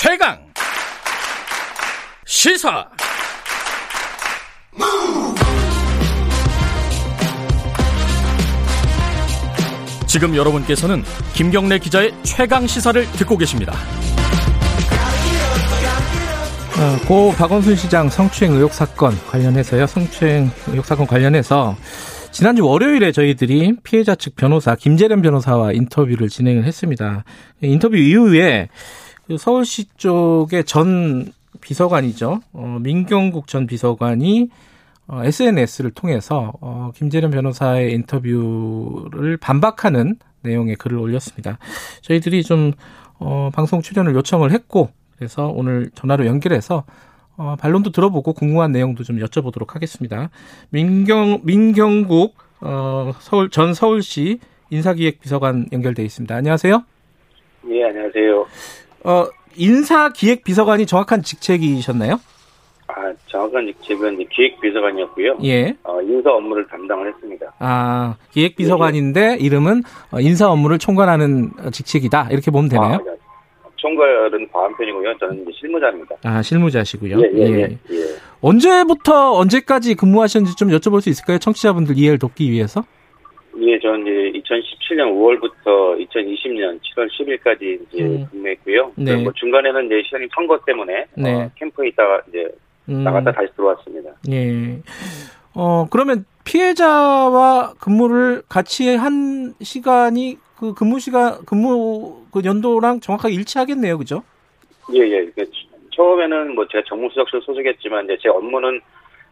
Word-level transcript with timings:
최강 0.00 0.38
시사 2.24 2.88
지금 10.06 10.36
여러분께서는 10.36 11.02
김경래 11.34 11.80
기자의 11.80 12.12
최강 12.22 12.68
시사를 12.68 13.04
듣고 13.10 13.36
계십니다. 13.38 13.72
어, 16.78 17.06
고 17.08 17.32
박원순 17.32 17.74
시장 17.74 18.08
성추행 18.08 18.54
의혹 18.54 18.72
사건 18.72 19.18
관련해서요. 19.26 19.88
성추행 19.88 20.52
의혹 20.68 20.86
사건 20.86 21.08
관련해서 21.08 21.76
지난주 22.30 22.64
월요일에 22.64 23.10
저희들이 23.10 23.78
피해자 23.82 24.14
측 24.14 24.36
변호사 24.36 24.76
김재련 24.76 25.22
변호사와 25.22 25.72
인터뷰를 25.72 26.28
진행을 26.28 26.62
했습니다. 26.62 27.24
인터뷰 27.62 27.96
이후에 27.96 28.68
그 28.68 29.07
서울시 29.36 29.88
쪽의 29.96 30.64
전 30.64 31.32
비서관이죠. 31.60 32.40
어, 32.52 32.78
민경국 32.80 33.46
전 33.46 33.66
비서관이 33.66 34.48
어, 35.08 35.22
SNS를 35.24 35.90
통해서 35.90 36.52
어, 36.60 36.90
김재련 36.94 37.30
변호사의 37.30 37.92
인터뷰를 37.92 39.36
반박하는 39.38 40.16
내용의 40.42 40.76
글을 40.76 40.98
올렸습니다. 40.98 41.58
저희들이 42.02 42.42
좀 42.42 42.72
어, 43.18 43.50
방송 43.52 43.82
출연을 43.82 44.14
요청을 44.14 44.52
했고 44.52 44.90
그래서 45.16 45.48
오늘 45.48 45.90
전화로 45.94 46.26
연결해서 46.26 46.84
어, 47.36 47.56
반론도 47.58 47.90
들어보고 47.92 48.32
궁금한 48.32 48.72
내용도 48.72 49.02
좀 49.04 49.18
여쭤보도록 49.18 49.70
하겠습니다. 49.70 50.30
민경 50.70 51.40
민경국 51.44 52.36
어, 52.60 53.12
서울 53.20 53.50
전 53.50 53.74
서울시 53.74 54.40
인사기획비서관 54.70 55.68
연결돼 55.72 56.04
있습니다. 56.04 56.34
안녕하세요. 56.34 56.84
네, 57.62 57.84
안녕하세요. 57.84 58.46
어, 59.04 59.26
인사기획비서관이 59.56 60.86
정확한 60.86 61.22
직책이셨나요? 61.22 62.20
아, 62.88 63.12
정확한 63.26 63.66
직책은 63.66 64.28
기획비서관이었고요. 64.28 65.38
예. 65.44 65.74
어, 65.84 66.00
인사 66.02 66.30
업무를 66.30 66.66
담당을 66.68 67.12
했습니다. 67.12 67.52
아, 67.58 68.16
기획비서관인데 68.32 69.36
이름은 69.40 69.82
어, 70.10 70.20
인사 70.20 70.50
업무를 70.50 70.78
총괄하는 70.78 71.50
직책이다. 71.72 72.28
이렇게 72.30 72.50
보면 72.50 72.68
되나요? 72.70 72.94
아, 72.94 73.68
총괄은 73.76 74.48
과한 74.52 74.76
편이고요. 74.76 75.18
저는 75.18 75.42
이제 75.42 75.50
실무자입니다. 75.60 76.16
아, 76.24 76.42
실무자시고요. 76.42 77.20
예, 77.20 77.30
예, 77.34 77.42
예. 77.42 77.78
예. 77.92 78.04
언제부터 78.40 79.32
언제까지 79.34 79.94
근무하셨는지 79.94 80.56
좀 80.56 80.68
여쭤볼 80.68 81.00
수 81.00 81.08
있을까요? 81.10 81.38
청취자분들 81.38 81.96
이해를 81.98 82.18
돕기 82.18 82.50
위해서. 82.50 82.84
예, 83.60 83.78
저는 83.80 84.06
이제 84.06 84.40
2017년 84.40 85.10
5월부터 85.12 85.98
2020년 86.06 86.78
7월 86.80 87.08
10일까지 87.10 87.80
이제 87.82 88.02
음. 88.02 88.26
근무했고요. 88.30 88.92
네. 88.96 89.16
뭐 89.16 89.32
중간에는 89.34 89.86
이제 89.86 90.02
시장님 90.04 90.28
선거 90.34 90.58
때문에 90.64 91.06
네. 91.14 91.34
어, 91.34 91.50
캠프에 91.56 91.88
있다가 91.88 92.20
이제 92.28 92.48
음, 92.88 93.02
나갔다 93.04 93.32
다시 93.32 93.48
들어왔습니다. 93.56 94.10
예. 94.30 94.80
어, 95.54 95.86
그러면 95.90 96.24
피해자와 96.44 97.74
근무를 97.80 98.42
같이 98.48 98.94
한 98.94 99.54
시간이 99.60 100.38
그 100.56 100.74
근무 100.74 101.00
시간, 101.00 101.44
근무 101.44 102.22
그 102.32 102.42
연도랑 102.44 103.00
정확하게 103.00 103.34
일치하겠네요. 103.34 103.98
그죠? 103.98 104.22
예, 104.94 105.00
예. 105.00 105.26
그 105.34 105.44
처음에는 105.94 106.54
뭐 106.54 106.66
제가 106.68 106.84
정무수석실 106.86 107.40
소속했지만 107.42 108.04
이제 108.04 108.16
제 108.22 108.28
업무는 108.28 108.80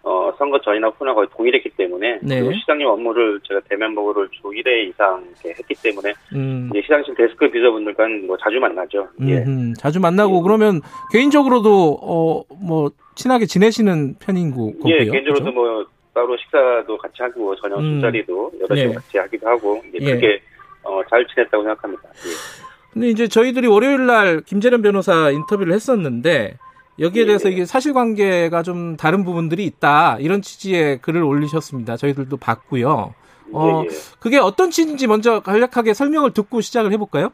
어, 0.09 0.33
선거 0.39 0.61
전이나 0.61 0.87
후나 0.97 1.13
거의 1.15 1.27
동일했기 1.37 1.71
때문에 1.71 2.21
네. 2.23 2.39
그리고 2.41 2.53
시장님 2.53 2.87
업무를 2.87 3.41
제가 3.43 3.61
대면 3.69 3.93
보고를 3.97 4.29
주 4.31 4.41
1회 4.43 4.89
이상 4.89 5.25
이렇게 5.43 5.49
했기 5.59 5.75
때문에 5.83 6.13
음. 6.33 6.69
이제 6.71 6.81
시장실 6.83 7.13
데스크 7.17 7.51
비서분들과는 7.51 8.29
뭐 8.29 8.37
자주 8.37 8.61
만나죠. 8.61 9.09
예. 9.23 9.39
음, 9.39 9.75
자주 9.77 9.99
만나고 9.99 10.39
예. 10.39 10.43
그러면 10.45 10.81
개인적으로도 11.13 11.99
어 12.01 12.37
뭐 12.61 12.91
친하게 13.17 13.47
지내시는 13.47 14.17
편인 14.21 14.51
거- 14.53 14.73
거고요. 14.79 14.95
예, 14.95 14.99
개인적으로도 15.07 15.45
그죠? 15.47 15.53
뭐 15.53 15.87
따로 16.15 16.37
식사도 16.37 16.97
같이 16.99 17.15
하고 17.23 17.57
저녁 17.57 17.79
음. 17.81 17.95
술자리도 18.01 18.53
여러 18.61 18.77
시 18.77 18.87
네. 18.87 18.95
같이 18.95 19.19
하기도 19.19 19.49
하고 19.49 19.83
이제 19.89 19.99
예. 20.01 20.05
그렇게 20.07 20.41
어, 20.85 21.01
잘 21.11 21.27
지냈다고 21.27 21.65
생각합니다. 21.65 22.03
예. 22.09 22.93
근데 22.93 23.09
이제 23.09 23.27
저희들이 23.27 23.67
월요일 23.67 24.07
날 24.07 24.41
김재련 24.43 24.83
변호사 24.83 25.31
인터뷰를 25.31 25.73
했었는데 25.75 26.55
여기에 26.99 27.23
예. 27.23 27.27
대해서 27.27 27.49
이게 27.49 27.65
사실관계가 27.65 28.63
좀 28.63 28.97
다른 28.97 29.25
부분들이 29.25 29.65
있다 29.65 30.19
이런 30.19 30.43
취지의 30.43 30.99
글을 31.03 31.23
올리셨습니다. 31.23 31.97
저희들도 31.97 32.37
봤고요. 32.39 33.15
어, 33.53 33.83
예, 33.85 33.89
그게 34.19 34.39
어떤 34.39 34.71
취지인지 34.71 35.07
먼저 35.07 35.41
간략하게 35.41 35.95
설명을 35.95 36.33
듣고 36.33 36.61
시작을 36.61 36.93
해볼까요? 36.93 37.31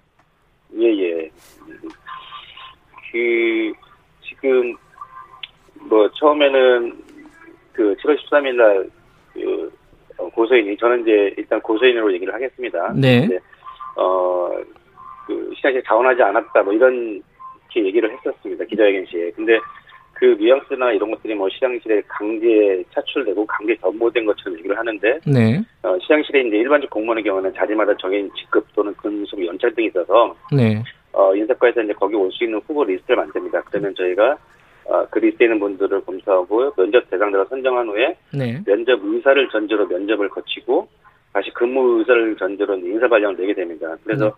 예, 0.78 0.86
예. 0.86 1.30
그, 3.10 3.72
지금, 4.22 4.74
뭐, 5.88 6.10
처음에는 6.12 7.02
그 7.72 7.94
7월 8.02 8.18
13일 8.18 8.54
날, 8.54 8.90
그, 9.34 9.72
어, 10.18 10.28
고소인이, 10.30 10.76
저는 10.78 11.02
이제 11.02 11.34
일단 11.36 11.60
고소인으로 11.60 12.12
얘기를 12.14 12.32
하겠습니다. 12.32 12.92
네. 12.94 13.24
이제, 13.24 13.38
어, 13.96 14.50
그, 15.26 15.52
시장에 15.56 15.82
자원하지 15.86 16.22
않았다, 16.22 16.62
뭐 16.62 16.72
이런, 16.72 17.22
게 17.72 17.84
얘기를 17.84 18.10
했었습니다. 18.10 18.64
기자회견 18.64 19.06
시에. 19.06 19.30
근데 19.32 19.58
그 20.14 20.36
뉘앙스나 20.38 20.92
이런 20.92 21.10
것들이 21.10 21.34
뭐 21.34 21.48
시장실에 21.48 22.02
강제 22.06 22.84
차출되고 22.94 23.44
강제 23.46 23.74
전보된 23.76 24.24
것처럼 24.24 24.58
얘기를 24.58 24.78
하는데, 24.78 25.18
네, 25.26 25.60
어, 25.82 25.98
시장실에 26.00 26.42
이제 26.42 26.58
일반적 26.58 26.90
공무원의 26.90 27.24
경우는 27.24 27.52
자리마다 27.54 27.96
정해진 27.96 28.30
직급 28.36 28.64
또는 28.74 28.94
근속 28.94 29.44
연차 29.44 29.68
등이 29.70 29.88
있어서, 29.88 30.36
네, 30.52 30.82
어, 31.12 31.34
인사과에서 31.34 31.82
이제 31.82 31.92
거기 31.94 32.14
올 32.14 32.30
수 32.30 32.44
있는 32.44 32.60
후보 32.66 32.84
리스트를 32.84 33.16
만듭니다. 33.16 33.62
그러면 33.62 33.94
저희가 33.96 34.36
어, 34.84 35.06
그 35.10 35.18
리스트에 35.18 35.46
있는 35.46 35.58
분들을 35.58 36.04
검토하고 36.04 36.72
면접 36.74 37.08
대상자를 37.10 37.46
선정한 37.48 37.88
후에 37.88 38.16
네, 38.32 38.60
면접 38.64 39.00
의사를 39.02 39.48
전제로 39.48 39.86
면접을 39.86 40.28
거치고 40.28 40.88
다시 41.32 41.50
근무 41.54 41.98
의사를 41.98 42.36
전제로 42.36 42.74
인사 42.76 43.08
발령을 43.08 43.36
내게 43.36 43.54
됩니다. 43.54 43.96
그래서 44.04 44.26
네. 44.26 44.32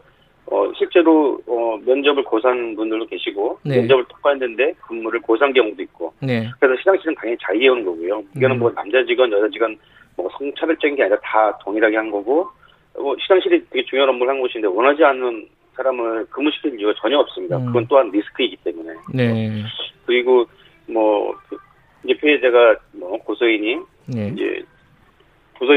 어, 0.47 0.71
실제로 0.77 1.39
어, 1.47 1.79
면접을 1.85 2.23
고사한 2.25 2.77
분들도 2.77 3.07
계시고 3.07 3.59
네. 3.65 3.79
면접을 3.79 4.05
통과했는데 4.05 4.75
근무를 4.87 5.21
고사한 5.21 5.55
경우도 5.55 5.83
있고 5.83 6.13
네, 6.21 6.51
그래서 6.61 6.79
시장실은 6.81 7.15
당연히 7.15 7.39
자의해오는 7.43 7.85
거고요. 7.85 8.23
이거는 8.37 8.57
음. 8.57 8.59
뭐 8.61 8.73
남자 8.73 9.03
직원, 9.05 9.33
여자 9.33 9.49
직원 9.49 9.77
뭐 10.17 10.29
성차별적인 10.39 10.97
게 10.97 11.03
아니라 11.03 11.19
다 11.23 11.57
동일하게 11.63 11.97
한 11.97 12.11
거고 12.11 12.49
뭐 12.97 13.17
시장실이 13.21 13.65
되게 13.71 13.85
중요한 13.87 14.11
업무를 14.11 14.33
한 14.33 14.41
곳인데 14.41 14.69
원하지 14.69 15.03
않는 15.03 15.49
사람을 15.77 16.27
근무시킬 16.27 16.79
이유가 16.79 16.95
전혀 17.01 17.19
없습니다. 17.19 17.57
음. 17.57 17.67
그건 17.67 17.87
또한 17.89 18.11
리스크이기 18.11 18.57
때문에. 18.65 18.93
네, 19.13 19.63
그리고 20.07 20.47
뭐 20.87 21.35
그, 21.49 21.57
이제 22.05 22.15
피해자가 22.15 22.77
뭐 22.93 23.17
고소인이 23.19 23.79
네, 24.07 24.29
이제 24.35 24.63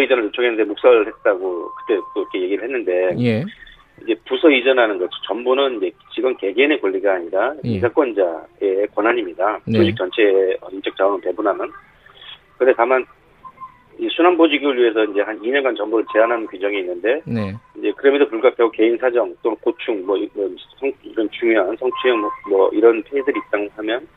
이전을 0.03 0.25
요청했는데 0.25 0.66
묵살을 0.66 1.07
했다고 1.07 1.69
그때 1.75 2.00
또 2.13 2.22
이렇게 2.22 2.41
얘기를 2.41 2.63
했는데 2.66 3.16
예, 3.19 3.45
이제 4.07 4.16
부서 4.25 4.50
이전하는 4.50 4.97
것 4.97 5.09
전부는 5.28 5.78
이제 5.78 5.91
직원 6.16 6.35
개개인의 6.38 6.79
권리가 6.79 7.16
아니라 7.16 7.53
예. 7.66 7.69
인사권자의 7.72 8.88
권한입니다. 8.95 9.59
네. 9.66 9.78
조직 9.78 9.97
전체의 9.97 10.57
인적 10.72 10.95
자원을 10.95 11.19
배분하는. 11.22 11.69
근데 12.57 12.73
다만 12.75 13.06
이 14.00 14.07
순환 14.09 14.38
보직을 14.38 14.78
위해서 14.78 15.03
이제 15.03 15.22
한 15.22 15.38
2년간 15.41 15.75
정보를 15.75 16.06
제한하는 16.13 16.47
규정이 16.47 16.79
있는데 16.79 17.22
네, 17.25 17.53
이제 17.78 17.91
그럼에도 17.97 18.29
불구하고 18.29 18.72
개인 18.72 18.97
사정 18.97 19.35
또는 19.44 19.57
고충 19.57 20.06
뭐 20.06 20.16
이런 20.16 20.56
성, 20.79 20.91
이런 21.03 21.29
중요한 21.31 21.75
성추행 21.78 22.19
뭐, 22.19 22.31
뭐 22.50 22.69
이런 22.72 23.03
피해들이 23.03 23.38
있다고 23.47 23.68
하면 23.75 24.07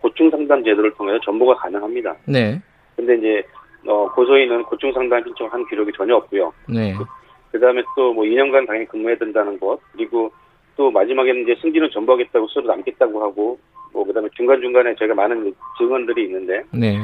고충 0.00 0.30
상담 0.30 0.64
제도를 0.64 0.92
통해서 0.92 1.18
정보가 1.24 1.56
가능합니다. 1.56 2.16
네, 2.26 2.58
근데 2.94 3.16
이제 3.16 3.42
어, 3.86 4.08
고소인은 4.12 4.62
고충 4.62 4.92
상담 4.92 5.22
신청한 5.24 5.66
기록이 5.68 5.92
전혀 5.96 6.14
없고요. 6.16 6.52
네, 6.68 6.94
그 7.52 7.60
다음에 7.60 7.82
또 7.94 8.12
뭐 8.12 8.24
2년간 8.24 8.66
당연히 8.66 8.86
근무해야 8.86 9.16
된다는 9.18 9.58
것, 9.60 9.78
그리고 9.92 10.30
또 10.76 10.90
마지막에는 10.90 11.42
이제 11.42 11.54
승진을 11.60 11.90
전부하겠다고 11.90 12.48
서로 12.48 12.66
남겠다고 12.68 13.22
하고, 13.22 13.58
뭐, 13.92 14.04
그 14.04 14.12
다음에 14.12 14.28
중간 14.36 14.60
중간에 14.60 14.94
저희가 14.94 15.14
많은 15.14 15.54
증언들이 15.78 16.24
있는데, 16.24 16.62
네, 16.70 16.98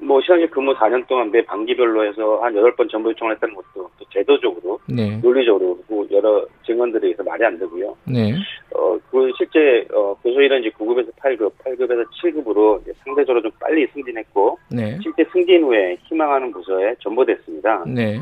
뭐, 0.00 0.20
시장실 0.22 0.48
근무 0.50 0.74
4년 0.74 1.06
동안 1.06 1.30
매 1.30 1.42
반기별로 1.44 2.04
해서 2.06 2.40
한 2.42 2.54
8번 2.54 2.88
전부 2.90 3.10
요청을 3.10 3.34
했다는 3.34 3.54
것도 3.54 3.90
또 3.98 4.04
제도적으로, 4.10 4.78
네, 4.86 5.18
논리적으로, 5.22 5.78
뭐 5.88 6.06
여러 6.10 6.46
증언들에 6.64 7.08
의해서 7.08 7.22
말이 7.22 7.44
안 7.44 7.58
되고요. 7.58 7.94
네, 8.06 8.32
어, 8.74 8.98
그 9.10 9.30
실제, 9.36 9.86
어, 9.92 10.14
고소인은 10.22 10.60
이제 10.60 10.70
9급에서 10.70 11.12
8급, 11.16 11.52
8급에서 11.64 12.06
7급으로 12.22 12.80
상대적으로 13.04 13.42
좀 13.42 13.50
빨리 13.60 13.86
승진했고, 13.88 14.58
네, 14.70 14.98
실제 15.02 15.24
승진 15.32 15.62
후에 15.64 15.96
희망하는 16.04 16.52
부서에 16.52 16.94
전보됐습니다. 17.00 17.84
네, 17.86 18.18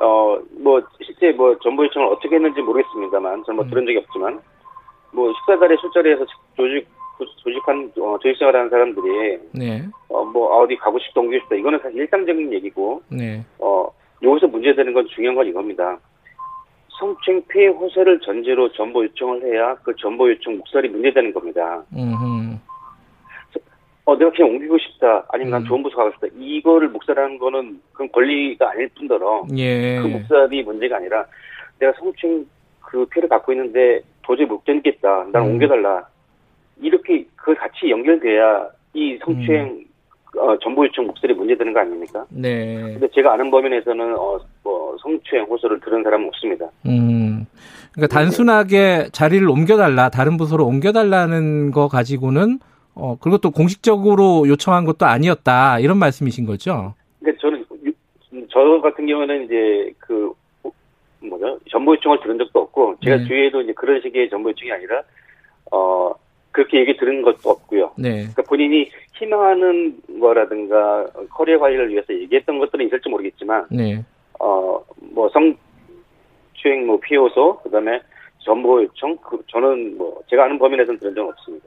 어, 0.00 0.38
뭐, 0.58 0.80
실제 1.04 1.30
뭐, 1.32 1.56
정보 1.58 1.84
요청을 1.84 2.08
어떻게 2.08 2.34
했는지 2.34 2.60
모르겠습니다만, 2.62 3.44
저는 3.44 3.56
뭐 3.56 3.64
음. 3.64 3.70
들은 3.70 3.86
적이 3.86 3.98
없지만, 3.98 4.40
뭐, 5.12 5.32
식사 5.34 5.58
자리, 5.58 5.76
술자리에서 5.76 6.24
조직, 6.56 6.88
조직한, 7.42 7.92
어, 8.00 8.18
조직 8.22 8.38
생활 8.38 8.56
하는 8.56 8.70
사람들이, 8.70 9.38
네, 9.52 9.86
어, 10.08 10.24
뭐, 10.24 10.54
아, 10.54 10.62
어디 10.62 10.76
가고 10.76 10.98
싶다, 10.98 11.20
옮기고 11.20 11.42
싶다. 11.44 11.56
이거는 11.56 11.78
사실 11.80 11.98
일상적인 11.98 12.52
얘기고, 12.54 13.02
네, 13.10 13.44
어, 13.58 13.88
여기서 14.22 14.46
문제되는 14.46 14.92
건 14.94 15.06
중요한 15.14 15.36
건 15.36 15.46
이겁니다. 15.46 15.98
성추행 16.98 17.42
피해 17.48 17.68
호소를 17.68 18.20
전제로 18.20 18.70
정보 18.72 19.02
요청을 19.04 19.42
해야 19.44 19.74
그 19.76 19.94
정보 19.96 20.30
요청 20.30 20.58
묵살이 20.58 20.88
문제되는 20.90 21.32
겁니다. 21.32 21.82
음흠. 21.96 22.58
어, 24.04 24.16
내가 24.16 24.30
그냥 24.30 24.52
옮기고 24.52 24.78
싶다. 24.78 25.24
아니면 25.28 25.50
난 25.52 25.62
음. 25.62 25.66
좋은 25.66 25.82
부서 25.82 25.96
가고 25.96 26.10
싶다. 26.12 26.26
이거를 26.38 26.88
묵살하는 26.88 27.38
거는 27.38 27.80
그건 27.92 28.10
권리가 28.12 28.70
아닐 28.70 28.88
뿐더러 28.96 29.46
예. 29.56 30.00
그 30.00 30.06
묵살이 30.06 30.62
문제가 30.62 30.96
아니라 30.96 31.24
내가 31.78 31.92
성추행 31.98 32.46
그 32.80 33.04
피해를 33.06 33.28
갖고 33.28 33.52
있는데 33.52 34.00
도저히 34.22 34.46
못 34.46 34.64
견디겠다. 34.64 35.26
난 35.32 35.42
음. 35.42 35.50
옮겨달라. 35.52 36.06
이렇게 36.80 37.24
그 37.36 37.54
같이 37.54 37.90
연결돼야 37.90 38.68
이 38.94 39.18
성추행 39.24 39.66
음. 39.66 39.84
어, 40.38 40.56
정보 40.58 40.84
요청 40.86 41.06
묵살이 41.06 41.34
문제 41.34 41.56
되는 41.56 41.72
거 41.72 41.80
아닙니까? 41.80 42.24
네. 42.30 42.82
근데 42.92 43.08
제가 43.12 43.32
아는 43.32 43.50
범위 43.50 43.68
내에서는 43.68 44.16
어, 44.16 44.38
뭐 44.62 44.96
성추행 45.02 45.44
호소를 45.44 45.80
들은 45.80 46.02
사람은 46.02 46.28
없습니다. 46.28 46.66
음. 46.86 47.46
그러니까 47.92 48.14
단순하게 48.14 49.08
자리를 49.12 49.48
옮겨달라, 49.48 50.08
다른 50.10 50.36
부서로 50.36 50.66
옮겨달라는 50.66 51.72
거 51.72 51.88
가지고는 51.88 52.60
어 52.94 53.16
그리고 53.20 53.38
또 53.38 53.50
공식적으로 53.50 54.46
요청한 54.48 54.84
것도 54.84 55.06
아니었다 55.06 55.78
이런 55.78 55.98
말씀이신 55.98 56.44
거죠? 56.46 56.94
근데 57.22 57.36
저는 57.38 57.64
유- 57.84 58.46
저 58.50 58.80
같은 58.80 59.06
경우는 59.06 59.44
이제 59.44 59.92
그 59.98 60.32
뭐죠 61.22 61.58
정보 61.70 61.94
요청을 61.94 62.20
들은 62.20 62.38
적도 62.38 62.60
없고 62.60 62.96
제가 63.04 63.16
네. 63.18 63.24
주위에도 63.26 63.60
이제 63.62 63.72
그런 63.74 64.00
식의 64.00 64.30
정보 64.30 64.50
요청이 64.50 64.72
아니라 64.72 65.02
어 65.72 66.12
그렇게 66.52 66.80
얘기 66.80 66.96
들은 66.96 67.22
것도 67.22 67.48
없고요. 67.50 67.92
네. 67.96 68.10
그러니까 68.18 68.42
본인이 68.42 68.90
희망하는 69.14 70.00
거라든가 70.20 71.06
커리어 71.30 71.58
관리를 71.58 71.90
위해서 71.90 72.12
얘기했던 72.12 72.58
것들은 72.58 72.86
있을지 72.86 73.08
모르겠지만 73.08 73.66
네. 73.70 74.04
어 74.40 74.80
뭐 75.14 75.28
성 75.30 75.54
추행 76.54 76.86
뭐 76.86 76.98
피해호소 77.00 77.60
그 77.62 77.70
다음에 77.70 78.00
정보 78.42 78.82
요청 78.82 79.16
그 79.18 79.38
저는 79.48 79.98
뭐 79.98 80.18
제가 80.28 80.44
아는 80.44 80.58
범위 80.58 80.76
내에서는 80.76 80.98
들은 80.98 81.14
적은 81.14 81.30
없습니다. 81.30 81.66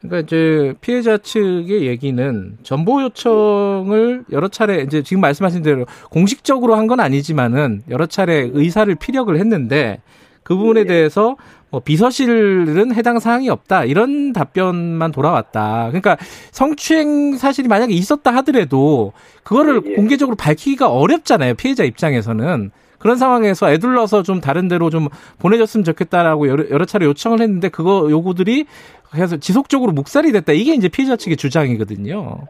그러니까 0.00 0.20
이제 0.20 0.74
피해자 0.80 1.16
측의 1.16 1.86
얘기는 1.86 2.58
정보 2.62 3.02
요청을 3.02 4.24
여러 4.32 4.48
차례 4.48 4.82
이제 4.82 5.02
지금 5.02 5.20
말씀하신 5.20 5.62
대로 5.62 5.86
공식적으로 6.10 6.74
한 6.74 6.86
건 6.86 6.98
아니지만은 7.00 7.82
여러 7.88 8.06
차례 8.06 8.50
의사를 8.52 8.92
피력을 8.96 9.34
했는데 9.38 10.00
그 10.42 10.56
부분에 10.56 10.80
예. 10.80 10.84
대해서 10.84 11.36
뭐 11.70 11.80
비서실은 11.80 12.94
해당 12.94 13.18
사항이 13.18 13.48
없다 13.48 13.84
이런 13.84 14.32
답변만 14.34 15.12
돌아왔다. 15.12 15.86
그러니까 15.88 16.18
성추행 16.50 17.36
사실이 17.38 17.68
만약에 17.68 17.94
있었다 17.94 18.34
하더라도 18.36 19.12
그거를 19.44 19.80
예, 19.86 19.90
예. 19.92 19.94
공개적으로 19.94 20.36
밝히기가 20.36 20.90
어렵잖아요 20.90 21.54
피해자 21.54 21.84
입장에서는. 21.84 22.70
그런 23.02 23.16
상황에서 23.16 23.70
애둘러서 23.72 24.22
좀 24.22 24.40
다른 24.40 24.68
데로 24.68 24.88
좀 24.88 25.08
보내줬으면 25.40 25.82
좋겠다라고 25.82 26.48
여러, 26.48 26.70
여러 26.70 26.84
차례 26.84 27.04
요청을 27.04 27.40
했는데 27.40 27.68
그거 27.68 28.08
요구들이 28.08 28.66
그래서 29.10 29.36
지속적으로 29.36 29.90
묵살이 29.92 30.30
됐다. 30.30 30.52
이게 30.52 30.72
이제 30.74 30.88
피해자 30.88 31.16
측의 31.16 31.36
주장이거든요. 31.36 32.46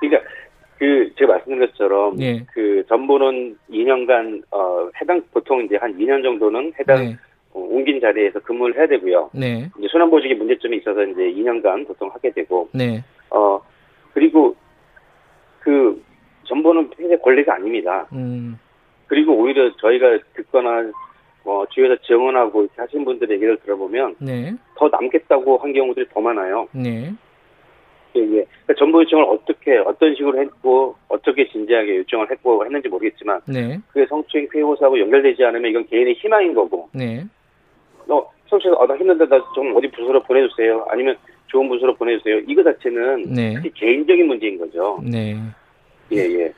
그러니까 0.00 0.30
그 0.78 1.12
제가 1.18 1.32
말씀드린 1.32 1.66
것처럼 1.66 2.20
예. 2.20 2.44
그 2.52 2.84
전보는 2.88 3.56
2년간 3.70 4.42
어 4.52 4.88
해당 5.00 5.20
보통 5.32 5.64
이제 5.64 5.76
한 5.76 5.92
2년 5.98 6.22
정도는 6.22 6.72
해당 6.78 6.98
네. 6.98 7.16
어, 7.52 7.58
옮긴 7.60 8.00
자리에서 8.00 8.38
근무를 8.40 8.76
해야 8.76 8.86
되고요. 8.86 9.30
네. 9.34 9.68
이제 9.78 9.88
순환보직의 9.90 10.36
문제점이 10.36 10.76
있어서 10.78 11.02
이제 11.02 11.22
2년간 11.22 11.88
보통 11.88 12.08
하게 12.12 12.30
되고 12.30 12.68
네. 12.72 13.02
어 13.30 13.60
그리고 14.14 14.54
그 15.58 16.00
전보는 16.44 16.90
피해 16.90 17.16
권리가 17.16 17.54
아닙니다. 17.54 18.06
음. 18.12 18.56
그리고 19.12 19.34
오히려 19.34 19.70
저희가 19.76 20.18
듣거나 20.34 20.90
어 21.44 21.64
주위에서 21.68 21.96
지원하고 21.96 22.62
이렇게 22.62 22.80
하신 22.80 23.04
분들의 23.04 23.34
얘기를 23.34 23.58
들어보면 23.58 24.16
네. 24.20 24.54
더 24.74 24.88
남겠다고 24.88 25.58
한 25.58 25.70
경우들이 25.74 26.06
더 26.14 26.20
많아요. 26.22 26.66
네. 26.72 27.12
예, 28.16 28.20
예. 28.20 28.46
그러니까 28.64 28.74
정보 28.78 29.02
요청을 29.02 29.24
어떻게 29.24 29.76
어떤 29.76 30.14
식으로 30.14 30.40
했고 30.40 30.96
어떻게 31.08 31.46
진지하게 31.46 31.98
요청을 31.98 32.30
했고 32.30 32.64
했는지 32.64 32.88
모르겠지만 32.88 33.42
네. 33.46 33.78
그게 33.88 34.06
성추행 34.06 34.48
피해 34.48 34.62
호소하고 34.62 34.98
연결되지 34.98 35.44
않으면 35.44 35.70
이건 35.70 35.86
개인의 35.88 36.14
희망인 36.14 36.54
거고 36.54 36.88
네. 36.94 37.22
너 38.06 38.26
성추행 38.48 38.74
아, 38.80 38.86
나 38.86 38.96
힘든데 38.96 39.26
나 39.28 39.38
좀 39.54 39.76
어디 39.76 39.90
부서로 39.90 40.22
보내주세요 40.22 40.86
아니면 40.88 41.14
좋은 41.48 41.68
부서로 41.68 41.94
보내주세요 41.96 42.38
이거 42.48 42.62
자체는 42.62 43.24
네. 43.34 43.60
개인적인 43.74 44.26
문제인 44.26 44.58
거죠 44.58 44.98
네. 45.04 45.36
예 46.12 46.16
예 46.40 46.52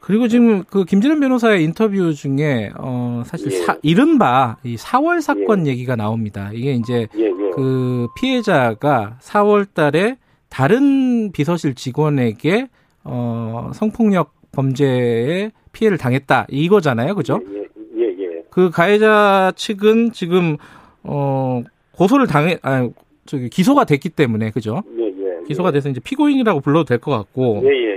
그리고 0.00 0.28
지금 0.28 0.64
그 0.64 0.84
김진현 0.84 1.20
변호사의 1.20 1.62
인터뷰 1.62 2.12
중에 2.14 2.70
어 2.78 3.22
사실 3.26 3.52
예. 3.52 3.56
사, 3.58 3.76
이른바 3.82 4.56
이 4.64 4.76
4월 4.76 5.20
사건 5.20 5.66
얘기가 5.66 5.94
나옵니다. 5.96 6.50
이게 6.54 6.72
이제 6.72 7.06
예예 7.16 7.30
그 7.54 8.06
피해자가 8.16 9.18
4월 9.20 9.66
달에 9.74 10.16
다른 10.48 11.30
비서실 11.32 11.74
직원에게 11.74 12.68
어 13.04 13.70
성폭력 13.74 14.32
범죄에 14.52 15.50
피해를 15.72 15.98
당했다. 15.98 16.46
이거잖아요. 16.50 17.14
그죠? 17.14 17.40
예 17.46 17.56
예 17.58 18.40
그 18.50 18.68
가해자 18.70 19.52
측은 19.54 20.10
지금 20.12 20.56
어 21.04 21.62
고소를 21.92 22.26
당해 22.26 22.58
아 22.62 22.88
저기 23.26 23.48
기소가 23.48 23.84
됐기 23.84 24.08
때문에 24.08 24.50
그죠? 24.50 24.82
예 24.98 25.04
예 25.04 25.46
기소가 25.46 25.70
돼서 25.70 25.88
이제 25.88 26.00
피고인이라고 26.00 26.60
불러도 26.60 26.84
될 26.84 26.98
것 26.98 27.12
같고 27.12 27.62
예예예 27.64 27.89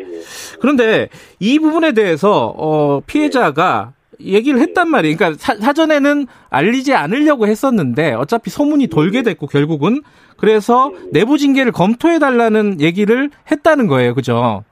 그런데 0.60 1.10
이 1.40 1.60
부분에 1.60 1.94
대해서 1.94 2.54
어 2.58 3.02
피해자가 3.02 3.94
얘기를 4.20 4.60
했단 4.60 4.90
말이에요. 4.90 5.18
그러니까 5.18 5.40
사, 5.40 5.56
사전에는 5.56 6.28
알리지 6.50 6.94
않으려고 6.94 7.48
했었는데 7.48 8.14
어차피 8.14 8.50
소문이 8.50 8.88
돌게 8.88 9.22
됐고 9.24 9.48
결국은 9.48 10.02
그래서 10.38 10.92
내부 11.12 11.38
징계를 11.38 11.72
검토해 11.72 12.20
달라는 12.20 12.82
얘기를 12.82 13.30
했다는 13.52 13.88
거예요. 13.88 14.14
그죠? 14.14 14.64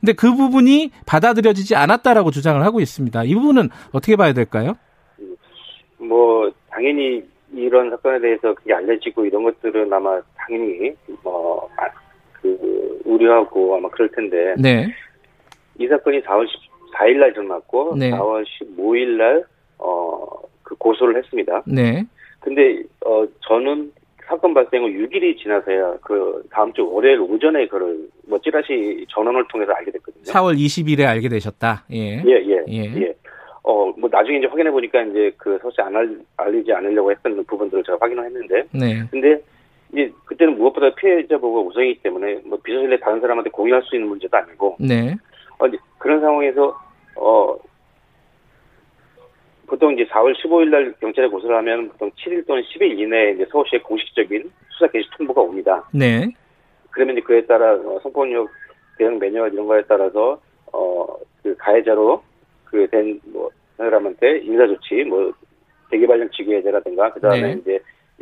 근데 0.00 0.14
그 0.14 0.34
부분이 0.34 0.90
받아들여지지 1.06 1.76
않았다라고 1.76 2.30
주장을 2.30 2.62
하고 2.64 2.80
있습니다. 2.80 3.24
이 3.24 3.34
부분은 3.34 3.68
어떻게 3.92 4.16
봐야 4.16 4.32
될까요? 4.32 4.74
뭐 5.98 6.50
당연히 6.70 7.22
이런 7.52 7.90
사건에 7.90 8.20
대해서 8.20 8.54
그게 8.54 8.72
알려지고 8.72 9.26
이런 9.26 9.42
것들은 9.42 9.92
아마 9.92 10.18
당연히 10.36 10.94
뭐그 11.22 11.74
우려하고 13.14 13.76
아마 13.76 13.88
그럴 13.90 14.08
텐데 14.10 14.54
네. 14.58 14.86
이 15.78 15.86
사건이 15.86 16.20
4월 16.22 16.46
14일 16.94 17.16
날 17.18 17.30
일어났고 17.30 17.96
네. 17.96 18.10
4월 18.10 18.44
15일 18.44 19.16
날 19.16 19.44
어 19.78 20.40
그 20.70 20.76
고소를 20.76 21.16
했습니다. 21.16 21.62
네. 21.66 22.04
근데 22.38 22.80
어 23.04 23.26
저는 23.48 23.90
사건 24.24 24.54
발생 24.54 24.84
후 24.84 24.88
6일이 24.88 25.36
지나서야 25.36 25.96
그 26.00 26.44
다음 26.52 26.72
주 26.72 26.88
월요일 26.88 27.18
오전에 27.20 27.66
그걸 27.66 27.96
뭐 28.28 28.38
찌라시 28.40 29.04
전원을 29.08 29.48
통해서 29.48 29.72
알게 29.72 29.90
됐거든요. 29.90 30.22
4월 30.22 30.56
20일에 30.56 31.04
알게 31.08 31.28
되셨다. 31.28 31.84
예. 31.92 32.22
예, 32.24 32.32
예, 32.46 32.64
예. 32.68 32.82
예. 33.02 33.14
어, 33.64 33.92
뭐 33.98 34.08
나중에 34.10 34.38
이제 34.38 34.46
확인해 34.46 34.70
보니까 34.70 35.02
이제 35.02 35.32
그 35.36 35.58
서치 35.60 35.80
안 35.80 35.96
알, 35.96 36.08
알리지 36.36 36.72
않으려고 36.72 37.10
했던 37.10 37.44
부분들을 37.44 37.82
제가 37.82 37.98
확인을 38.00 38.24
했는데 38.26 38.62
네. 38.72 39.02
근데 39.10 39.42
이제 39.92 40.12
그때는 40.24 40.56
무엇보다 40.56 40.94
피해자 40.94 41.38
보고 41.38 41.66
우선이기 41.66 42.02
때문에 42.02 42.40
뭐 42.44 42.58
비서실 42.62 42.90
내 42.90 42.98
다른 42.98 43.20
사람한테 43.20 43.50
공유할 43.50 43.82
수 43.82 43.96
있는 43.96 44.08
문제도 44.08 44.36
아니고 44.36 44.76
네. 44.78 45.16
어, 45.58 45.66
이제 45.66 45.78
그런 45.98 46.20
상황에서 46.20 46.78
어 47.16 47.56
보통 49.66 49.92
이제 49.92 50.04
4월 50.06 50.34
15일 50.36 50.68
날 50.70 50.94
경찰에 51.00 51.28
고소를 51.28 51.56
하면 51.56 51.88
보통 51.90 52.10
7일 52.12 52.46
또는 52.46 52.62
10일 52.62 52.98
이내에 52.98 53.32
이제 53.32 53.46
서울시에 53.50 53.80
공식적인 53.80 54.50
수사 54.70 54.90
개시 54.90 55.08
통보가 55.16 55.40
옵니다. 55.42 55.88
네. 55.92 56.28
그러면 56.90 57.16
이제 57.16 57.24
그에 57.24 57.46
따라 57.46 57.74
어, 57.74 58.00
성폭력 58.02 58.48
대응 58.98 59.18
매뉴얼 59.18 59.52
이런 59.52 59.66
거에 59.66 59.82
따라서 59.88 60.40
어 60.72 61.20
그 61.42 61.54
가해자로 61.56 62.22
그 62.64 62.86
된뭐 62.88 63.50
사람한테 63.76 64.38
인사 64.40 64.66
조치 64.66 65.04
뭐 65.04 65.32
대기발령 65.90 66.30
직위해제라든가 66.30 67.12
그다음에 67.14 67.54
네. 67.54 67.60
이제 67.60 67.80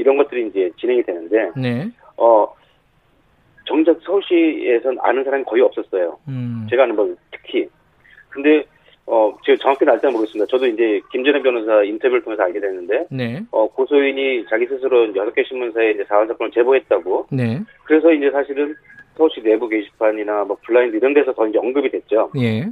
이런 0.09 0.17
것들이 0.17 0.47
이제 0.47 0.71
진행이 0.81 1.03
되는데 1.03 1.51
네. 1.55 1.87
어 2.17 2.51
정작 3.67 4.01
서울시에선 4.03 4.97
아는 5.03 5.23
사람이 5.23 5.45
거의 5.45 5.63
없었어요. 5.63 6.19
음. 6.29 6.67
제가 6.71 6.85
아는 6.85 6.97
법 6.97 7.15
특히. 7.31 7.69
근데 8.31 8.65
어 9.05 9.37
제가 9.45 9.59
정확히 9.61 9.85
날짜는 9.85 10.15
모르겠습니다. 10.15 10.47
저도 10.49 10.67
이제 10.67 11.03
김전현 11.13 11.43
변호사 11.43 11.83
인터뷰를 11.83 12.23
통해서 12.23 12.43
알게 12.43 12.59
됐는데 12.59 13.07
네. 13.11 13.43
어 13.51 13.69
고소인이 13.69 14.47
자기 14.49 14.67
스스로 14.67 15.15
여섯 15.15 15.35
개 15.35 15.45
신문사에 15.45 15.91
이제 15.91 16.05
사건 16.09 16.27
사건을 16.29 16.53
제보했다고. 16.53 17.27
네. 17.31 17.61
그래서 17.85 18.11
이제 18.11 18.31
사실은 18.31 18.75
서울시 19.15 19.43
내부 19.43 19.69
게시판이나 19.69 20.45
뭐 20.45 20.57
블라인드 20.65 20.97
이런 20.97 21.13
데서 21.13 21.35
더 21.35 21.47
이제 21.47 21.59
언급이 21.59 21.91
됐죠. 21.91 22.31
예. 22.39 22.65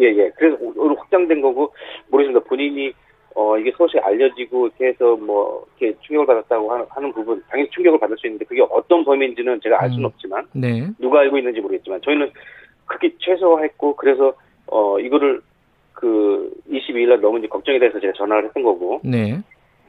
예, 0.00 0.04
예. 0.04 0.30
그래서 0.36 0.56
오늘 0.76 0.96
확장된 0.96 1.40
거고 1.40 1.74
모르겠습니다. 2.08 2.46
본인이 2.48 2.92
어 3.38 3.56
이게 3.56 3.70
서울시에 3.76 4.00
알려지고 4.00 4.66
이렇게 4.66 4.86
해서 4.86 5.14
뭐 5.14 5.64
이렇게 5.78 5.96
충격을 6.00 6.26
받았다고 6.26 6.72
하는, 6.72 6.84
하는 6.88 7.12
부분 7.12 7.40
당연히 7.48 7.70
충격을 7.70 8.00
받을 8.00 8.16
수 8.18 8.26
있는데 8.26 8.44
그게 8.44 8.60
어떤 8.68 9.04
범위인지는 9.04 9.60
제가 9.62 9.80
알 9.80 9.90
수는 9.90 10.02
음. 10.02 10.06
없지만 10.06 10.44
네. 10.54 10.88
누가 10.98 11.20
알고 11.20 11.38
있는지 11.38 11.60
모르겠지만 11.60 12.00
저희는 12.02 12.32
그게 12.86 13.14
최소화했고 13.20 13.94
그래서 13.94 14.34
어 14.66 14.98
이거를 14.98 15.40
그 15.92 16.52
22일 16.68 17.10
날 17.10 17.20
너무 17.20 17.38
이제 17.38 17.46
걱정이 17.46 17.78
돼서 17.78 18.00
제가 18.00 18.12
전화를 18.14 18.46
했던 18.46 18.64
거고. 18.64 19.00
네. 19.04 19.38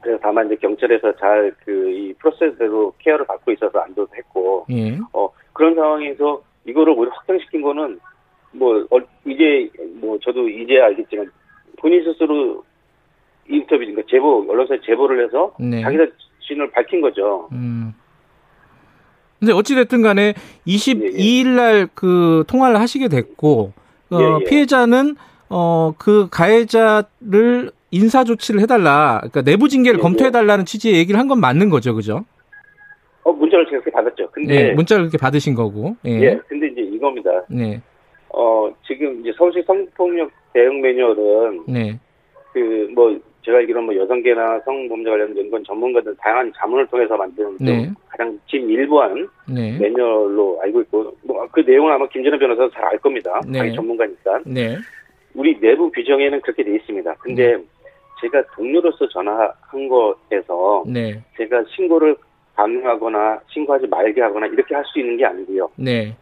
그래서 0.00 0.20
다만 0.22 0.46
이제 0.46 0.54
경찰에서 0.54 1.16
잘 1.16 1.52
그 1.64 1.90
이 1.90 2.14
프로세스대로 2.20 2.94
케어를 3.00 3.26
받고 3.26 3.50
있어서 3.50 3.80
안도도 3.80 4.14
했고. 4.14 4.64
예. 4.70 4.96
어 5.12 5.28
그런 5.52 5.74
상황에서 5.74 6.40
이거를 6.66 6.92
오히려 6.96 7.10
확장시킨 7.16 7.62
거는 7.62 7.98
뭐 8.52 8.86
어, 8.92 8.98
이제 9.26 9.68
뭐 10.00 10.16
저도 10.20 10.48
이제 10.48 10.80
알겠지만 10.80 11.28
본인 11.80 12.04
스스로 12.04 12.62
인터뷰 13.50 13.78
그러니까 13.78 14.02
제보 14.08 14.44
언론사에 14.48 14.78
제보를 14.84 15.24
해서 15.24 15.52
네. 15.58 15.82
자기 15.82 15.96
자신을 16.40 16.70
밝힌 16.70 17.00
거죠. 17.00 17.48
음. 17.52 17.92
근데 19.38 19.52
어찌 19.52 19.74
됐든 19.74 20.02
간에 20.02 20.34
예, 20.66 20.70
22일 20.70 21.46
날 21.48 21.88
그 21.94 22.44
통화를 22.46 22.78
하시게 22.78 23.08
됐고, 23.08 23.72
어, 24.10 24.18
예, 24.20 24.40
예. 24.40 24.44
피해자는, 24.44 25.16
어, 25.48 25.94
그 25.98 26.28
가해자를 26.30 27.70
인사 27.90 28.22
조치를 28.24 28.60
해달라, 28.60 29.16
그러니까 29.20 29.42
내부 29.42 29.68
징계를 29.68 29.98
예, 29.98 30.02
검토해달라는 30.02 30.64
취지의 30.66 30.96
얘기를 30.96 31.18
한 31.18 31.26
건 31.28 31.40
맞는 31.40 31.70
거죠, 31.70 31.94
그죠? 31.94 32.24
어 33.24 33.32
문자를 33.32 33.64
제가 33.66 33.80
그렇게 33.82 33.90
받았죠. 33.90 34.30
근데 34.30 34.68
예, 34.70 34.72
문자를 34.74 35.04
그렇게 35.04 35.16
받으신 35.18 35.54
거고, 35.54 35.96
예. 36.04 36.10
예, 36.20 36.40
근데 36.48 36.68
이제 36.68 36.82
이겁니다. 36.82 37.30
네, 37.48 37.80
어 38.28 38.70
지금 38.86 39.20
이제 39.20 39.32
서울시 39.36 39.62
성폭력 39.66 40.30
대응 40.52 40.80
매뉴얼은 40.82 41.64
네, 41.66 41.98
그 42.52 42.90
뭐 42.94 43.18
제가 43.42 43.58
알기로는 43.58 43.86
뭐 43.86 43.96
여성계나 43.96 44.60
성범죄 44.60 45.08
관련된 45.10 45.50
건 45.50 45.64
전문가 45.64 46.00
들 46.02 46.14
다양한 46.16 46.52
자문을 46.56 46.86
통해서 46.88 47.16
만든 47.16 47.44
좀 47.58 47.66
네. 47.66 47.90
가장 48.08 48.38
진일보한 48.48 49.28
네, 49.48 49.78
매뉴얼로 49.78 50.60
알고 50.62 50.80
있고 50.82 51.14
뭐 51.22 51.46
그 51.52 51.60
내용은 51.60 51.92
아마 51.92 52.06
김진호 52.08 52.38
변호사도 52.38 52.70
잘알 52.70 52.98
겁니다. 52.98 53.40
네. 53.46 53.58
자기 53.58 53.74
전문가니까. 53.74 54.40
네, 54.46 54.76
우리 55.34 55.58
내부 55.58 55.90
규정에는 55.90 56.40
그렇게 56.42 56.62
돼 56.62 56.74
있습니다. 56.76 57.14
근데 57.14 57.56
제가 58.20 58.42
동료로서 58.54 59.08
전화한 59.08 59.88
거에서 59.88 60.84
네, 60.86 61.20
제가 61.36 61.64
신고를 61.74 62.14
강요하거나 62.56 63.40
신고하지 63.48 63.86
말게 63.86 64.20
하거나 64.20 64.46
이렇게 64.46 64.74
할 64.74 64.84
수 64.84 64.98
있는 65.00 65.16
게 65.16 65.24
아니고요. 65.24 65.70
네, 65.76 66.14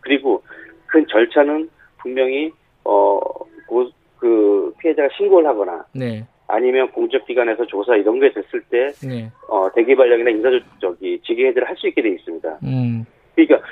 그리고 0.00 0.42
그 0.86 1.04
절차는 1.06 1.68
분명히 1.98 2.50
어 2.84 3.18
그 4.24 4.72
피해자가 4.78 5.06
신고를 5.18 5.46
하거나 5.46 5.84
네, 5.92 6.24
아니면 6.46 6.90
공적기관에서 6.92 7.66
조사 7.66 7.96
이런 7.96 8.20
게 8.20 8.32
됐을 8.32 8.60
때 8.70 8.92
네, 9.06 9.30
어, 9.48 9.68
대기발령이나 9.74 10.30
인사 10.30 10.48
저기 10.80 11.18
직위 11.24 11.46
해제를 11.46 11.66
할 11.68 11.76
수 11.76 11.88
있게 11.88 12.02
돼 12.02 12.10
있습니다. 12.10 12.58
음, 12.64 13.04
그러니까 13.34 13.66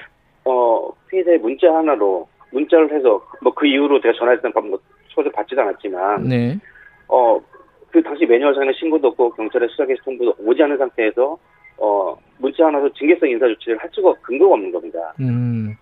어 0.45 0.91
피해자의 1.09 1.39
문자 1.39 1.73
하나로 1.75 2.27
문자를 2.53 2.93
해서 2.93 3.25
뭐 3.43 3.53
그 3.55 3.67
이후로 3.67 4.01
제가 4.01 4.15
전화했던 4.19 4.53
뭐 4.69 4.79
소재 5.09 5.31
받지도 5.31 5.61
않았지만 5.63 6.25
네, 6.29 6.59
어 7.09 7.41
그 7.93 8.03
당시 8.03 8.25
매뉴얼상에는 8.25 8.73
신고도 8.73 9.09
없고 9.09 9.35
경찰에 9.35 9.67
수사 9.69 9.85
개시 9.85 10.01
통보도 10.03 10.35
오지 10.39 10.63
않은 10.63 10.79
상태에서 10.79 11.37
어 11.77 12.17
문자 12.39 12.65
하나로 12.67 12.91
징계성 12.95 13.29
인사 13.29 13.47
조치를 13.47 13.77
할 13.79 13.91
수가 13.93 14.15
근거가 14.23 14.55
없는 14.55 14.73
겁니다. 14.73 15.13
음. 15.21 15.77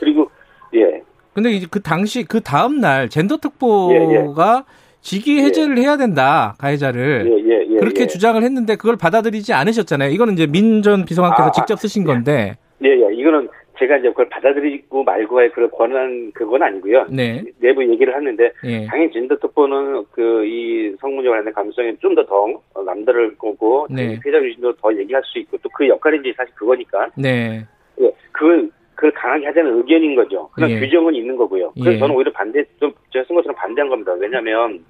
그리고 0.00 0.28
예 0.74 1.00
근데 1.32 1.50
이제 1.52 1.68
그 1.70 1.80
당시 1.80 2.24
그 2.24 2.40
다음 2.40 2.80
날 2.80 3.08
젠더 3.08 3.36
특보가 3.36 4.64
직위 5.04 5.40
해제를 5.42 5.76
해야 5.76 5.96
된다 5.98 6.54
가해자를 6.58 7.26
예, 7.26 7.50
예, 7.52 7.66
예, 7.74 7.76
그렇게 7.76 8.02
예. 8.02 8.06
주장을 8.06 8.42
했는데 8.42 8.74
그걸 8.76 8.96
받아들이지 8.96 9.52
않으셨잖아요. 9.52 10.10
이거는 10.10 10.32
이제 10.32 10.46
민 10.46 10.82
전 10.82 11.04
비서관께서 11.04 11.48
아, 11.48 11.50
직접 11.52 11.78
쓰신 11.78 12.04
건데, 12.04 12.56
예, 12.82 12.88
예. 12.88 13.14
이거는 13.14 13.48
제가 13.78 13.98
이제 13.98 14.08
그걸 14.08 14.28
받아들이고 14.30 15.04
말고의 15.04 15.50
그런 15.52 15.70
권한 15.70 16.30
그건 16.32 16.62
아니고요. 16.62 17.06
네, 17.10 17.42
내부 17.60 17.86
얘기를 17.86 18.14
했는데 18.16 18.50
예, 18.64 18.86
당연히 18.86 19.10
진도 19.12 19.38
특보는 19.38 20.04
그 20.12 20.44
이 20.46 20.94
성문제 21.00 21.28
관련된 21.28 21.52
감성이 21.52 21.94
좀 22.00 22.14
더 22.14 22.24
더 22.26 22.82
남들을 22.82 23.34
보고 23.38 23.86
네. 23.90 24.18
피해자 24.22 24.42
유신도 24.42 24.74
더 24.76 24.96
얘기할 24.96 25.22
수 25.24 25.38
있고 25.40 25.58
또 25.58 25.68
그 25.74 25.86
역할인지 25.88 26.32
사실 26.36 26.54
그거니까 26.54 27.08
네, 27.16 27.64
예, 28.00 28.10
그걸 28.32 28.70
그걸 28.94 29.10
강하게 29.12 29.46
하자는 29.46 29.76
의견인 29.78 30.14
거죠. 30.14 30.48
그런 30.54 30.70
예. 30.70 30.78
규정은 30.80 31.14
있는 31.14 31.36
거고요. 31.36 31.72
그래서 31.74 31.92
예. 31.94 31.98
저는 31.98 32.14
오히려 32.14 32.30
반대 32.32 32.64
좀 32.78 32.92
제가 33.12 33.24
쓴 33.26 33.34
것처럼 33.36 33.56
반대한 33.56 33.88
겁니다. 33.90 34.12
왜냐하면 34.12 34.84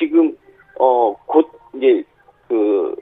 지금 0.00 0.34
어 0.78 1.14
곧 1.26 1.46
이제 1.74 2.02
그 2.48 2.96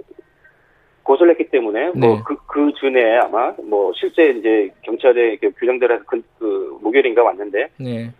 고소를 1.04 1.32
했기 1.32 1.48
때문에 1.48 1.92
네. 1.94 2.06
뭐그 2.06 2.36
그 2.46 2.70
전에 2.78 3.16
아마 3.18 3.54
뭐 3.64 3.92
실제 3.94 4.24
이제 4.24 4.70
경찰에 4.82 5.36
그 5.36 5.50
규정대로 5.52 5.98
그, 6.06 6.20
그 6.38 6.78
목요일인가 6.82 7.22
왔는데 7.22 7.68
네. 7.78 8.10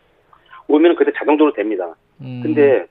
오면 0.69 0.97
그때 0.97 1.13
자동적으로 1.17 1.53
됩니다. 1.53 1.95
음, 2.23 2.41
근데 2.43 2.87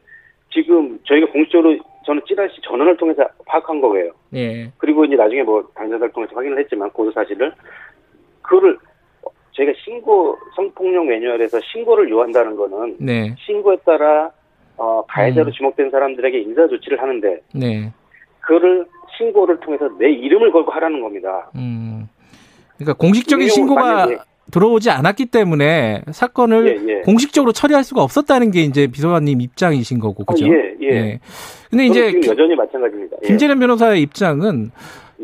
지금 0.52 1.00
저희가 1.06 1.32
공식적으로 1.32 1.78
저는 2.06 2.22
찌라시 2.28 2.62
전원을 2.62 2.98
통해서 2.98 3.28
파악한 3.48 3.82
거예요. 3.82 4.12
예, 4.36 4.72
그리고 4.78 5.04
이제 5.06 5.16
나중에 5.16 5.44
뭐 5.44 5.64
당사자를 5.74 6.12
통해서 6.12 6.36
확인을 6.36 6.60
했지만 6.60 6.90
고소 6.92 7.12
사실을 7.12 7.52
그거를 8.44 8.78
저희가 9.54 9.74
신고 9.84 10.38
성폭력 10.56 11.06
매뉴얼에서 11.06 11.60
신고를 11.62 12.10
요한다는 12.10 12.56
거는 12.56 12.98
네, 13.00 13.36
신고에 13.40 13.78
따라 13.86 14.32
어, 14.78 15.04
가해자로 15.08 15.48
음. 15.48 15.52
지목된 15.52 15.90
사람들에게 15.92 16.40
인사 16.40 16.68
조치를 16.68 17.02
하는데 17.02 17.42
네, 17.54 17.92
그거를 18.42 18.86
신고를 19.18 19.60
통해서 19.60 19.90
내 20.00 20.12
이름을 20.12 20.52
걸고 20.52 20.72
하라는 20.72 21.02
겁니다. 21.02 21.50
음. 21.56 22.08
그러니까 22.78 22.94
공식적인 22.94 23.50
신고가 23.50 24.06
만약에- 24.08 24.20
들어오지 24.52 24.90
않았기 24.92 25.26
때문에 25.26 26.04
사건을 26.12 26.68
예, 26.88 26.94
예. 26.94 27.02
공식적으로 27.02 27.52
처리할 27.52 27.84
수가 27.84 28.02
없었다는 28.02 28.52
게 28.52 28.62
이제 28.62 28.88
비서관님 28.88 29.42
입장이신 29.42 30.00
거고, 30.00 30.24
그죠? 30.24 30.46
어, 30.46 30.50
예, 30.50 30.76
예. 30.82 31.20
근데 31.70 31.86
저는 31.86 31.86
이제 31.86 32.30
여전히 32.30 32.56
마찬가지입니다. 32.56 33.18
예. 33.24 33.28
김재련 33.28 33.60
변호사의 33.60 34.02
입장은 34.04 34.72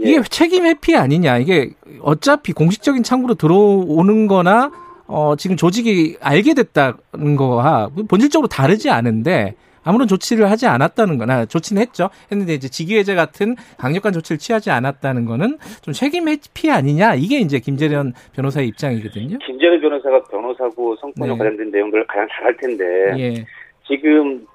예. 0.03 0.09
이게 0.09 0.21
책임 0.23 0.65
회피 0.65 0.97
아니냐. 0.97 1.37
이게 1.37 1.69
어차피 2.01 2.51
공식적인 2.51 3.03
창구로 3.03 3.35
들어오는 3.35 4.27
거나 4.27 4.71
어 5.07 5.35
지금 5.35 5.57
조직이 5.57 6.17
알게 6.21 6.53
됐다는 6.53 7.35
거와 7.35 7.89
본질적으로 8.07 8.47
다르지 8.47 8.89
않은데 8.89 9.55
아무런 9.83 10.07
조치를 10.07 10.49
하지 10.49 10.65
않았다는 10.65 11.17
거나 11.17 11.45
조치는 11.45 11.81
했죠. 11.81 12.09
했는데 12.31 12.53
이제 12.53 12.69
직위해제 12.69 13.15
같은 13.15 13.55
강력한 13.77 14.13
조치를 14.13 14.37
취하지 14.39 14.71
않았다는 14.71 15.25
거는 15.25 15.57
좀 15.81 15.93
책임 15.93 16.27
회피 16.27 16.71
아니냐. 16.71 17.15
이게 17.15 17.39
이제 17.39 17.59
김재련 17.59 18.13
변호사의 18.33 18.67
입장이거든요. 18.69 19.37
김재현 19.39 19.81
변호사가 19.81 20.23
변호사고 20.23 20.95
성폭력 20.97 21.37
네. 21.37 21.37
관련된 21.37 21.71
내용들을 21.71 22.07
가장 22.07 22.27
잘할 22.31 22.57
텐데 22.57 22.83
예. 23.17 23.45
지금 23.87 24.45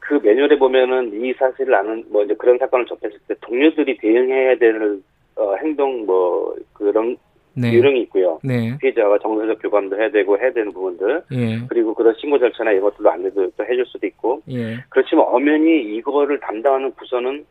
그 0.00 0.14
매뉴얼에 0.14 0.58
보면은 0.58 1.12
이 1.22 1.32
사실을 1.34 1.74
아는 1.74 2.04
뭐 2.10 2.24
이제 2.24 2.34
그런 2.34 2.58
사건을 2.58 2.86
접했을 2.86 3.18
때 3.28 3.34
동료들이 3.42 3.98
대응해야 3.98 4.56
될 4.56 5.00
어, 5.36 5.54
행동 5.62 6.04
뭐 6.06 6.54
그런 6.72 7.16
네. 7.60 7.74
요령이 7.76 8.02
있고요. 8.02 8.38
네. 8.44 8.76
피해자와 8.78 9.18
정서적 9.18 9.60
교감도 9.62 9.98
해야 9.98 10.10
되고 10.10 10.38
해야 10.38 10.52
되는 10.52 10.72
부분들 10.72 11.22
예. 11.32 11.58
그리고 11.68 11.92
그런 11.94 12.14
신고 12.18 12.38
절차나 12.38 12.70
이런 12.70 12.84
것들도 12.84 13.10
안내도 13.10 13.50
또 13.56 13.64
해줄 13.64 13.84
수도 13.86 14.06
있고 14.06 14.42
예. 14.50 14.76
그렇지만 14.88 15.24
엄연히 15.28 15.82
이거를 15.96 16.38
담당하는 16.40 16.92
부서는 16.94 17.44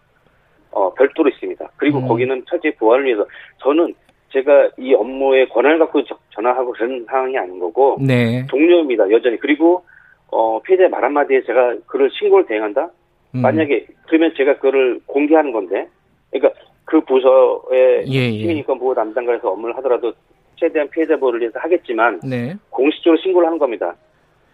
어, 0.71 0.93
별도로 0.93 1.29
있습니다. 1.29 1.69
그리고 1.77 1.99
음. 1.99 2.07
거기는 2.07 2.43
철저히 2.47 2.73
보안을 2.75 3.05
위해서 3.05 3.25
저는 3.63 3.93
제가 4.31 4.69
이 4.77 4.93
업무에 4.93 5.45
권한을 5.47 5.79
갖고 5.79 6.03
저- 6.03 6.17
전화하고 6.31 6.71
그런 6.73 7.05
상황이 7.05 7.37
아닌 7.37 7.59
거고 7.59 7.97
네. 7.99 8.45
동료입니다 8.49 9.09
여전히 9.11 9.37
그리고 9.37 9.83
어, 10.29 10.61
피해자의 10.61 10.89
말 10.89 11.03
한마디에 11.03 11.41
제가 11.43 11.75
그를 11.87 12.09
신고를 12.11 12.45
대행한다 12.45 12.89
음. 13.35 13.41
만약에 13.41 13.87
그러면 14.07 14.33
제가 14.35 14.55
그거를 14.55 14.99
공개하는 15.05 15.51
건데 15.53 15.87
그러니까 16.31 16.59
그 16.87 17.01
부서의 17.01 18.05
예, 18.07 18.13
예. 18.13 18.31
시민인권 18.31 18.79
보호 18.79 18.95
담당관에서 18.95 19.51
업무를 19.51 19.75
하더라도 19.77 20.13
최대한 20.55 20.89
피해자 20.89 21.17
보호를 21.17 21.41
위해서 21.41 21.59
하겠지만 21.59 22.21
네. 22.21 22.55
공식적으로 22.69 23.21
신고를 23.21 23.45
하는 23.45 23.59
겁니다. 23.59 23.93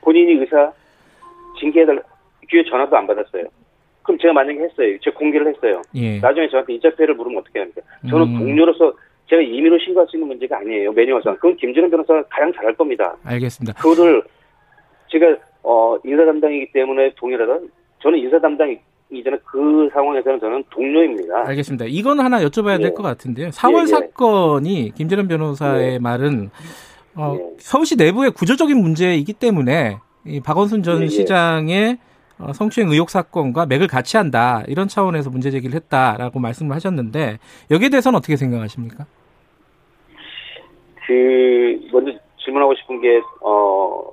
본인이 0.01 0.33
의사 0.33 0.73
징계해달 1.59 2.01
기회 2.49 2.63
전화도 2.63 2.97
안 2.97 3.05
받았어요. 3.05 3.43
그럼 4.01 4.17
제가 4.17 4.33
만약에 4.33 4.59
했어요. 4.61 4.97
제가 5.01 5.15
공개를 5.15 5.47
했어요. 5.47 5.79
예. 5.93 6.19
나중에 6.19 6.49
저한테 6.49 6.73
이자폐를 6.73 7.13
물으면 7.13 7.37
어떻게 7.37 7.59
합니까? 7.59 7.81
저는 8.09 8.27
음. 8.27 8.39
동료로서 8.39 8.93
제가 9.29 9.39
임의로 9.43 9.77
신고할 9.77 10.07
수 10.09 10.17
있는 10.17 10.27
문제가 10.27 10.57
아니에요. 10.57 10.91
매뉴얼상. 10.91 11.35
그건 11.35 11.55
김준현 11.57 11.91
변호사가 11.91 12.23
가장 12.29 12.51
잘할 12.53 12.73
겁니다. 12.73 13.15
알겠습니다. 13.25 13.79
그거를 13.79 14.23
제가 15.09 15.37
어 15.61 15.97
인사 16.03 16.25
담당이기 16.25 16.71
때문에 16.73 17.13
동일하다. 17.15 17.59
저는 17.99 18.17
인사 18.17 18.39
담당 18.39 18.71
이 18.71 18.79
전에 19.21 19.37
그 19.45 19.89
상황에서는 19.91 20.39
저는 20.39 20.63
동료입니다. 20.69 21.47
알겠습니다. 21.49 21.85
이건 21.89 22.21
하나 22.21 22.39
여쭤봐야 22.39 22.77
될 22.77 22.87
예. 22.87 22.89
것 22.91 23.03
같은데요. 23.03 23.49
4월 23.49 23.79
예, 23.79 23.81
예. 23.81 23.85
사건이 23.87 24.91
김재련 24.95 25.27
변호사의 25.27 25.93
예. 25.95 25.99
말은 25.99 26.49
어, 27.15 27.37
예. 27.37 27.55
서울시 27.59 27.97
내부의 27.97 28.31
구조적인 28.31 28.75
문제이기 28.77 29.33
때문에 29.33 29.97
이 30.25 30.39
박원순 30.39 30.83
전. 30.83 31.07
시장의 31.07 31.97
어, 32.39 32.53
성추행 32.53 32.89
의혹 32.89 33.09
사건과 33.09 33.65
맥을 33.65 33.87
같이 33.87 34.17
한다 34.17 34.63
이런 34.67 34.87
차원에서 34.87 35.29
문제 35.29 35.51
제기를 35.51 35.75
했다라고 35.75 36.39
말씀을 36.39 36.75
하셨는데 36.75 37.37
여기에 37.69 37.89
대해서는 37.89 38.17
어떻게 38.17 38.35
생각하십니까? 38.35 39.05
그 41.05 41.79
먼저 41.91 42.11
질문하고 42.43 42.73
싶은 42.75 43.01
게 43.01 43.21
어, 43.41 44.03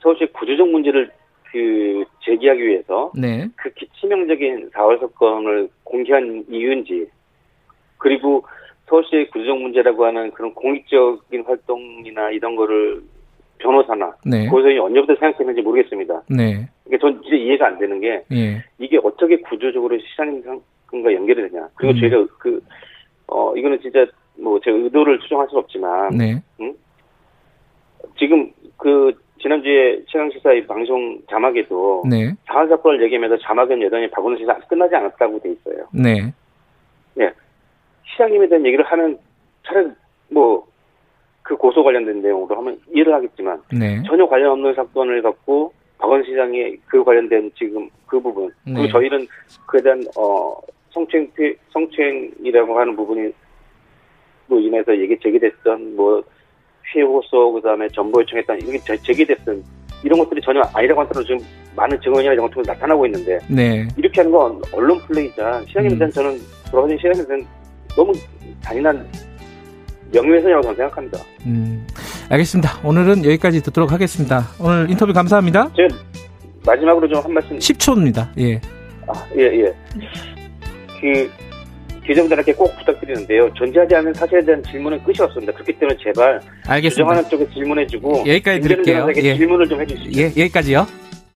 서울시 0.00 0.26
구조적 0.32 0.68
문제를 0.68 1.10
그 1.50 2.04
제기하기 2.24 2.62
위해서 2.62 3.12
네. 3.14 3.48
극히 3.56 3.86
치명적인 4.00 4.70
4월 4.70 5.00
사건을 5.00 5.68
공개한 5.84 6.44
이유인지 6.48 7.06
그리고 7.98 8.44
서울시의 8.88 9.30
구조적 9.30 9.58
문제라고 9.58 10.04
하는 10.04 10.30
그런 10.32 10.52
공익적인 10.54 11.44
활동이나 11.44 12.30
이런 12.30 12.56
거를 12.56 13.02
변호사나 13.58 14.14
네. 14.26 14.46
고소인이 14.48 14.78
언제부터 14.78 15.14
생각했는지 15.14 15.62
모르겠습니다. 15.62 16.22
네. 16.28 16.68
이게 16.86 16.98
전 16.98 17.20
진짜 17.22 17.36
이해가 17.36 17.66
안 17.66 17.78
되는 17.78 18.00
게 18.00 18.22
예. 18.32 18.62
이게 18.78 18.98
어떻게 19.02 19.36
구조적으로 19.38 19.98
시장님 19.98 20.42
상권과 20.42 21.14
연결이 21.14 21.48
되냐. 21.48 21.68
그리고 21.74 21.94
음. 21.94 22.00
저희가 22.00 22.26
그, 22.38 22.62
어, 23.28 23.56
이거는 23.56 23.80
진짜 23.80 24.04
뭐 24.38 24.58
제 24.58 24.70
의도를 24.70 25.18
추정할 25.20 25.48
수는 25.48 25.62
없지만 25.62 26.16
네. 26.16 26.42
지금 28.18 28.50
그 28.76 29.12
지난주에 29.40 30.02
최강시사의 30.08 30.66
방송 30.66 31.18
자막에도 31.28 32.02
네. 32.08 32.32
사안 32.46 32.68
사건을 32.68 33.02
얘기하면서 33.04 33.38
자막은 33.38 33.82
여전히 33.82 34.08
박원순 34.10 34.38
시사 34.40 34.54
끝나지 34.68 34.94
않았다고 34.94 35.40
돼 35.40 35.50
있어요. 35.52 35.86
네. 35.92 36.32
시장님에 38.12 38.46
대한 38.48 38.64
얘기를 38.64 38.84
하면 38.84 39.18
차라리 39.66 39.90
뭐 40.30 40.64
그 41.42 41.54
고소 41.56 41.84
관련된 41.84 42.22
내용으로 42.22 42.56
하면 42.56 42.80
이해를 42.94 43.12
하겠지만 43.12 43.60
네. 43.70 44.02
전혀 44.06 44.26
관련 44.26 44.52
없는 44.52 44.72
사건을 44.74 45.20
갖고 45.20 45.74
박원 45.98 46.24
시장의 46.24 46.78
그 46.86 47.04
관련된 47.04 47.50
지금 47.54 47.86
그 48.06 48.18
부분 48.18 48.50
그리고 48.64 48.80
네. 48.82 48.88
저희는 48.88 49.26
그에 49.66 49.82
대한 49.82 50.02
어 50.16 50.56
성추행 50.88 51.30
피- 51.36 51.54
성추행이라고 51.70 52.78
하는 52.78 52.96
부분이 52.96 53.30
로 54.48 54.58
인해서 54.58 54.96
얘기 54.98 55.18
제기됐던 55.18 55.96
뭐 55.96 56.22
피해 56.92 57.04
호소 57.04 57.52
그 57.52 57.60
다음에 57.62 57.88
정보 57.88 58.20
요청했던 58.20 58.58
이게 58.62 58.78
제- 58.78 58.96
제기됐던 58.98 59.62
이런 60.02 60.18
것들이 60.18 60.40
전혀 60.42 60.60
아니라고 60.74 61.00
하더라도 61.02 61.24
지금 61.26 61.38
많은 61.76 61.98
증언이나 62.00 62.32
이런 62.34 62.46
것들이 62.46 62.62
나타나고 62.66 63.06
있는데 63.06 63.38
네. 63.48 63.86
이렇게 63.96 64.20
하는 64.20 64.30
건 64.32 64.60
언론 64.72 64.98
플레이자 65.06 65.62
시장님에 65.66 65.94
음. 65.94 65.98
대한 65.98 66.10
저는 66.12 66.38
돌아가신 66.70 66.96
시장님에 66.98 67.26
대한 67.26 67.46
너무 67.96 68.12
잔인한 68.60 69.06
명예훼손이라고 70.12 70.62
저는 70.62 70.76
생각합니다. 70.76 71.18
음. 71.46 71.86
알겠습니다. 72.30 72.70
오늘은 72.86 73.24
여기까지 73.24 73.62
듣도록 73.62 73.92
하겠습니다. 73.92 74.44
오늘 74.60 74.88
인터뷰 74.90 75.12
감사합니다. 75.12 75.70
제가 75.74 75.88
마지막으로 76.66 77.08
좀 77.08 77.22
한 77.24 77.32
말씀 77.34 77.58
10초입니다. 77.58 78.28
예. 78.38 78.60
아, 79.06 79.12
예, 79.36 79.42
예. 79.64 79.74
그, 81.00 81.30
기자분들에게 82.06 82.52
꼭 82.54 82.76
부탁드리는데요. 82.78 83.52
존재하지 83.54 83.94
않는 83.96 84.14
사실에 84.14 84.44
대한 84.44 84.62
질문은 84.62 85.02
끝이 85.02 85.16
없습니다. 85.20 85.52
그렇기 85.52 85.72
때문에 85.72 85.96
제발 86.02 86.40
알겠습니다. 86.66 86.90
주장하는 86.90 87.28
쪽에 87.30 87.46
질문해주고 87.54 88.24
여기까지 88.26 88.60
드릴게요. 88.60 89.08
예. 89.16 89.36
질문을 89.36 89.68
좀 89.68 89.80
해주시죠. 89.80 90.20
예, 90.20 90.26
여기까지요. 90.26 90.86